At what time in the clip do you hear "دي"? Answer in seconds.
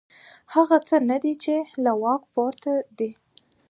1.23-1.33, 2.97-3.11